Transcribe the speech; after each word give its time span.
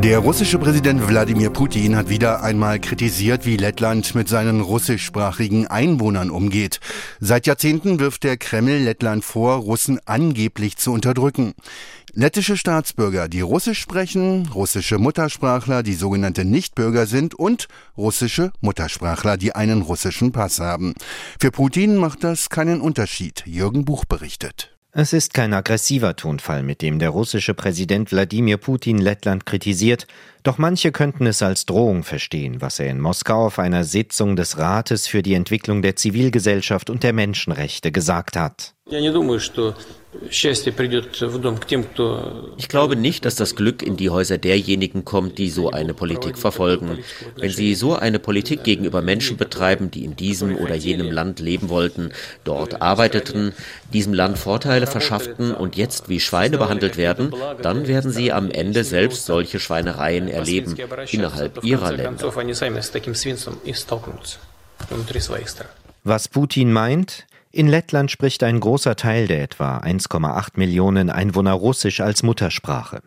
Der 0.00 0.20
russische 0.20 0.60
Präsident 0.60 1.08
Wladimir 1.08 1.50
Putin 1.50 1.96
hat 1.96 2.08
wieder 2.08 2.44
einmal 2.44 2.78
kritisiert, 2.78 3.44
wie 3.44 3.56
Lettland 3.56 4.14
mit 4.14 4.28
seinen 4.28 4.60
russischsprachigen 4.60 5.66
Einwohnern 5.66 6.30
umgeht. 6.30 6.78
Seit 7.18 7.48
Jahrzehnten 7.48 7.98
wirft 7.98 8.22
der 8.22 8.36
Kreml 8.36 8.78
Lettland 8.78 9.24
vor, 9.24 9.56
Russen 9.56 9.98
angeblich 10.06 10.76
zu 10.76 10.92
unterdrücken. 10.92 11.54
Lettische 12.12 12.56
Staatsbürger, 12.56 13.28
die 13.28 13.40
Russisch 13.40 13.80
sprechen, 13.80 14.48
russische 14.54 14.98
Muttersprachler, 14.98 15.82
die 15.82 15.94
sogenannte 15.94 16.44
Nichtbürger 16.44 17.06
sind 17.06 17.34
und 17.34 17.66
russische 17.96 18.52
Muttersprachler, 18.60 19.36
die 19.36 19.56
einen 19.56 19.82
russischen 19.82 20.30
Pass 20.30 20.60
haben. 20.60 20.94
Für 21.40 21.50
Putin 21.50 21.96
macht 21.96 22.22
das 22.22 22.50
keinen 22.50 22.80
Unterschied. 22.80 23.42
Jürgen 23.46 23.84
Buch 23.84 24.04
berichtet. 24.04 24.77
Es 25.00 25.12
ist 25.12 25.32
kein 25.32 25.54
aggressiver 25.54 26.16
Tonfall, 26.16 26.64
mit 26.64 26.82
dem 26.82 26.98
der 26.98 27.10
russische 27.10 27.54
Präsident 27.54 28.10
Wladimir 28.10 28.56
Putin 28.56 28.98
Lettland 28.98 29.46
kritisiert, 29.46 30.08
doch 30.48 30.56
manche 30.56 30.92
könnten 30.92 31.26
es 31.26 31.42
als 31.42 31.66
Drohung 31.66 32.04
verstehen, 32.04 32.62
was 32.62 32.80
er 32.80 32.88
in 32.88 33.00
Moskau 33.00 33.44
auf 33.44 33.58
einer 33.58 33.84
Sitzung 33.84 34.34
des 34.34 34.56
Rates 34.56 35.06
für 35.06 35.22
die 35.22 35.34
Entwicklung 35.34 35.82
der 35.82 35.94
Zivilgesellschaft 35.94 36.88
und 36.88 37.02
der 37.02 37.12
Menschenrechte 37.12 37.92
gesagt 37.92 38.34
hat. 38.34 38.72
Ich 42.56 42.68
glaube 42.68 42.96
nicht, 42.96 43.24
dass 43.26 43.36
das 43.36 43.54
Glück 43.54 43.82
in 43.82 43.98
die 43.98 44.08
Häuser 44.08 44.38
derjenigen 44.38 45.04
kommt, 45.04 45.36
die 45.36 45.50
so 45.50 45.70
eine 45.70 45.92
Politik 45.92 46.38
verfolgen. 46.38 46.98
Wenn 47.36 47.50
sie 47.50 47.74
so 47.74 47.94
eine 47.94 48.18
Politik 48.18 48.64
gegenüber 48.64 49.02
Menschen 49.02 49.36
betreiben, 49.36 49.90
die 49.90 50.04
in 50.04 50.16
diesem 50.16 50.56
oder 50.56 50.74
jenem 50.74 51.10
Land 51.10 51.40
leben 51.40 51.68
wollten, 51.68 52.12
dort 52.44 52.80
arbeiteten, 52.80 53.52
diesem 53.92 54.14
Land 54.14 54.38
Vorteile 54.38 54.86
verschafften 54.86 55.52
und 55.52 55.76
jetzt 55.76 56.08
wie 56.08 56.20
Schweine 56.20 56.56
behandelt 56.56 56.96
werden, 56.96 57.34
dann 57.60 57.86
werden 57.86 58.10
sie 58.10 58.32
am 58.32 58.50
Ende 58.50 58.84
selbst 58.84 59.26
solche 59.26 59.60
Schweinereien 59.60 60.28
erleben 60.38 60.76
innerhalb 61.10 61.64
ihrer 61.64 61.92
Länder. 61.92 62.32
Was 66.04 66.28
Putin 66.28 66.72
meint, 66.72 67.26
in 67.50 67.66
Lettland 67.66 68.10
spricht 68.10 68.42
ein 68.42 68.60
großer 68.60 68.94
Teil 68.94 69.26
der 69.26 69.42
etwa 69.42 69.78
1,8 69.78 70.50
Millionen 70.54 71.08
Einwohner 71.10 71.54
Russisch 71.54 72.00
als 72.00 72.22
Muttersprache. 72.22 73.00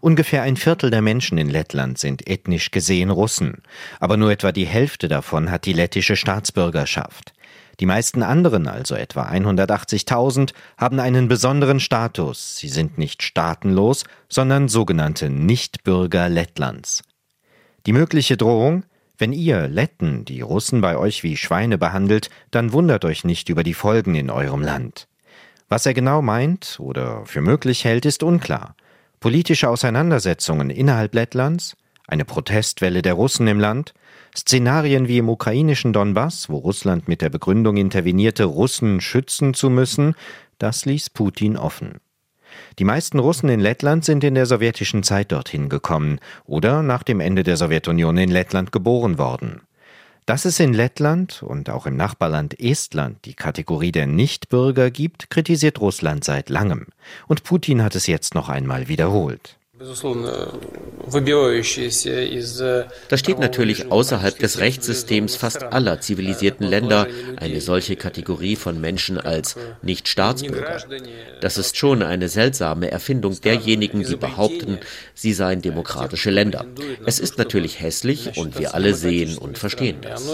Ungefähr 0.00 0.42
ein 0.42 0.56
Viertel 0.56 0.90
der 0.90 1.02
Menschen 1.02 1.38
in 1.38 1.48
Lettland 1.48 1.98
sind 1.98 2.28
ethnisch 2.28 2.70
gesehen 2.70 3.10
Russen, 3.10 3.62
aber 3.98 4.16
nur 4.16 4.30
etwa 4.30 4.52
die 4.52 4.66
Hälfte 4.66 5.08
davon 5.08 5.50
hat 5.50 5.64
die 5.64 5.72
lettische 5.72 6.16
Staatsbürgerschaft. 6.16 7.32
Die 7.80 7.86
meisten 7.86 8.22
anderen, 8.22 8.68
also 8.68 8.94
etwa 8.94 9.28
180.000, 9.28 10.52
haben 10.78 10.98
einen 10.98 11.28
besonderen 11.28 11.80
Status. 11.80 12.56
Sie 12.56 12.68
sind 12.68 12.96
nicht 12.96 13.22
staatenlos, 13.22 14.04
sondern 14.28 14.68
sogenannte 14.68 15.28
Nichtbürger 15.28 16.28
Lettlands. 16.28 17.02
Die 17.84 17.92
mögliche 17.92 18.36
Drohung? 18.36 18.84
Wenn 19.18 19.32
ihr, 19.32 19.68
Letten, 19.68 20.24
die 20.24 20.42
Russen 20.42 20.80
bei 20.80 20.96
euch 20.96 21.22
wie 21.22 21.36
Schweine 21.36 21.78
behandelt, 21.78 22.28
dann 22.50 22.72
wundert 22.72 23.04
euch 23.04 23.24
nicht 23.24 23.48
über 23.48 23.62
die 23.62 23.74
Folgen 23.74 24.14
in 24.14 24.30
eurem 24.30 24.62
Land. 24.62 25.08
Was 25.68 25.86
er 25.86 25.94
genau 25.94 26.22
meint 26.22 26.76
oder 26.80 27.24
für 27.26 27.40
möglich 27.40 27.84
hält, 27.84 28.04
ist 28.04 28.22
unklar. 28.22 28.76
Politische 29.20 29.70
Auseinandersetzungen 29.70 30.70
innerhalb 30.70 31.14
Lettlands, 31.14 31.76
eine 32.06 32.24
Protestwelle 32.24 33.02
der 33.02 33.14
Russen 33.14 33.46
im 33.46 33.60
Land, 33.60 33.94
Szenarien 34.36 35.08
wie 35.08 35.18
im 35.18 35.28
ukrainischen 35.28 35.92
Donbass, 35.92 36.48
wo 36.48 36.58
Russland 36.58 37.08
mit 37.08 37.22
der 37.22 37.30
Begründung 37.30 37.76
intervenierte, 37.76 38.44
Russen 38.44 39.00
schützen 39.00 39.54
zu 39.54 39.70
müssen, 39.70 40.14
das 40.58 40.84
ließ 40.84 41.10
Putin 41.10 41.56
offen. 41.56 42.00
Die 42.78 42.84
meisten 42.84 43.18
Russen 43.18 43.48
in 43.48 43.60
Lettland 43.60 44.04
sind 44.04 44.24
in 44.24 44.34
der 44.34 44.46
sowjetischen 44.46 45.02
Zeit 45.02 45.32
dorthin 45.32 45.68
gekommen 45.68 46.20
oder 46.44 46.82
nach 46.82 47.02
dem 47.02 47.20
Ende 47.20 47.42
der 47.42 47.56
Sowjetunion 47.56 48.16
in 48.16 48.30
Lettland 48.30 48.72
geboren 48.72 49.18
worden. 49.18 49.62
Dass 50.26 50.44
es 50.44 50.58
in 50.58 50.74
Lettland 50.74 51.42
und 51.42 51.70
auch 51.70 51.86
im 51.86 51.96
Nachbarland 51.96 52.58
Estland 52.58 53.24
die 53.24 53.34
Kategorie 53.34 53.92
der 53.92 54.06
Nichtbürger 54.06 54.90
gibt, 54.90 55.30
kritisiert 55.30 55.80
Russland 55.80 56.24
seit 56.24 56.48
langem. 56.48 56.86
Und 57.28 57.44
Putin 57.44 57.82
hat 57.82 57.94
es 57.94 58.08
jetzt 58.08 58.34
noch 58.34 58.48
einmal 58.48 58.88
wiederholt. 58.88 59.56
Das 63.08 63.20
steht 63.20 63.38
natürlich 63.38 63.92
außerhalb 63.92 64.38
des 64.38 64.58
Rechtssystems 64.58 65.36
fast 65.36 65.64
aller 65.64 66.00
zivilisierten 66.00 66.66
Länder, 66.66 67.06
eine 67.36 67.60
solche 67.60 67.96
Kategorie 67.96 68.56
von 68.56 68.80
Menschen 68.80 69.18
als 69.20 69.56
Nicht-Staatsbürger. 69.82 70.78
Das 71.42 71.58
ist 71.58 71.76
schon 71.76 72.02
eine 72.02 72.30
seltsame 72.30 72.90
Erfindung 72.90 73.38
derjenigen, 73.42 74.02
die 74.02 74.16
behaupten, 74.16 74.78
sie 75.12 75.34
seien 75.34 75.60
demokratische 75.60 76.30
Länder. 76.30 76.64
Es 77.04 77.18
ist 77.18 77.36
natürlich 77.36 77.78
hässlich 77.80 78.38
und 78.38 78.58
wir 78.58 78.74
alle 78.74 78.94
sehen 78.94 79.36
und 79.36 79.58
verstehen 79.58 79.98
das. 80.00 80.26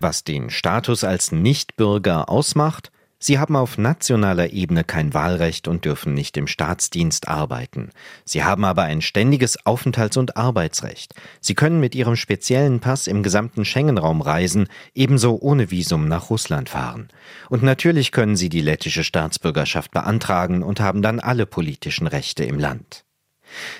Was 0.00 0.24
den 0.24 0.50
Status 0.50 1.04
als 1.04 1.30
Nichtbürger 1.30 2.28
ausmacht, 2.28 2.90
Sie 3.22 3.38
haben 3.38 3.54
auf 3.54 3.76
nationaler 3.76 4.50
Ebene 4.54 4.82
kein 4.82 5.12
Wahlrecht 5.12 5.68
und 5.68 5.84
dürfen 5.84 6.14
nicht 6.14 6.38
im 6.38 6.46
Staatsdienst 6.46 7.28
arbeiten. 7.28 7.90
Sie 8.24 8.44
haben 8.44 8.64
aber 8.64 8.84
ein 8.84 9.02
ständiges 9.02 9.58
Aufenthalts- 9.66 10.16
und 10.16 10.38
Arbeitsrecht. 10.38 11.14
Sie 11.38 11.54
können 11.54 11.80
mit 11.80 11.94
ihrem 11.94 12.16
speziellen 12.16 12.80
Pass 12.80 13.06
im 13.06 13.22
gesamten 13.22 13.66
Schengen-Raum 13.66 14.22
reisen, 14.22 14.68
ebenso 14.94 15.38
ohne 15.38 15.70
Visum 15.70 16.08
nach 16.08 16.30
Russland 16.30 16.70
fahren. 16.70 17.08
Und 17.50 17.62
natürlich 17.62 18.10
können 18.10 18.36
sie 18.36 18.48
die 18.48 18.62
lettische 18.62 19.04
Staatsbürgerschaft 19.04 19.90
beantragen 19.90 20.62
und 20.62 20.80
haben 20.80 21.02
dann 21.02 21.20
alle 21.20 21.44
politischen 21.44 22.06
Rechte 22.06 22.44
im 22.44 22.58
Land. 22.58 23.04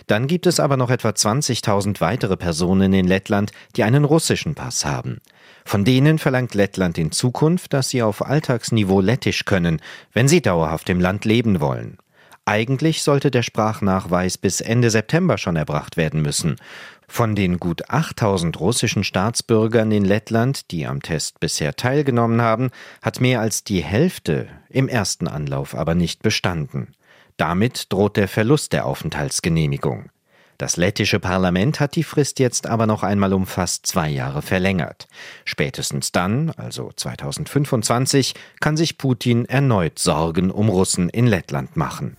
Dann 0.06 0.26
gibt 0.26 0.46
es 0.46 0.60
aber 0.60 0.76
noch 0.76 0.90
etwa 0.90 1.10
20.000 1.10 2.00
weitere 2.00 2.36
Personen 2.36 2.92
in 2.92 3.06
Lettland, 3.06 3.52
die 3.76 3.84
einen 3.84 4.04
russischen 4.04 4.54
Pass 4.54 4.84
haben. 4.84 5.20
Von 5.70 5.84
denen 5.84 6.18
verlangt 6.18 6.54
Lettland 6.54 6.98
in 6.98 7.12
Zukunft, 7.12 7.72
dass 7.74 7.90
sie 7.90 8.02
auf 8.02 8.26
Alltagsniveau 8.26 9.00
Lettisch 9.00 9.44
können, 9.44 9.80
wenn 10.12 10.26
sie 10.26 10.42
dauerhaft 10.42 10.88
im 10.88 10.98
Land 10.98 11.24
leben 11.24 11.60
wollen. 11.60 11.96
Eigentlich 12.44 13.04
sollte 13.04 13.30
der 13.30 13.44
Sprachnachweis 13.44 14.36
bis 14.36 14.60
Ende 14.60 14.90
September 14.90 15.38
schon 15.38 15.54
erbracht 15.54 15.96
werden 15.96 16.22
müssen. 16.22 16.56
Von 17.06 17.36
den 17.36 17.58
gut 17.58 17.88
8000 17.88 18.58
russischen 18.58 19.04
Staatsbürgern 19.04 19.92
in 19.92 20.04
Lettland, 20.04 20.72
die 20.72 20.88
am 20.88 21.02
Test 21.02 21.38
bisher 21.38 21.76
teilgenommen 21.76 22.42
haben, 22.42 22.70
hat 23.00 23.20
mehr 23.20 23.40
als 23.40 23.62
die 23.62 23.84
Hälfte 23.84 24.48
im 24.70 24.88
ersten 24.88 25.28
Anlauf 25.28 25.76
aber 25.76 25.94
nicht 25.94 26.22
bestanden. 26.22 26.96
Damit 27.36 27.92
droht 27.92 28.16
der 28.16 28.26
Verlust 28.26 28.72
der 28.72 28.86
Aufenthaltsgenehmigung. 28.86 30.10
Das 30.60 30.76
lettische 30.76 31.20
Parlament 31.20 31.80
hat 31.80 31.96
die 31.96 32.02
Frist 32.02 32.38
jetzt 32.38 32.66
aber 32.66 32.86
noch 32.86 33.02
einmal 33.02 33.32
um 33.32 33.46
fast 33.46 33.86
zwei 33.86 34.10
Jahre 34.10 34.42
verlängert. 34.42 35.08
Spätestens 35.46 36.12
dann, 36.12 36.50
also 36.50 36.90
2025, 36.94 38.34
kann 38.60 38.76
sich 38.76 38.98
Putin 38.98 39.46
erneut 39.46 39.98
Sorgen 39.98 40.50
um 40.50 40.68
Russen 40.68 41.08
in 41.08 41.26
Lettland 41.26 41.78
machen. 41.78 42.18